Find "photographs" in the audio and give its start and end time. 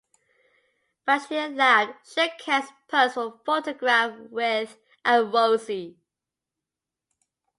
3.45-4.17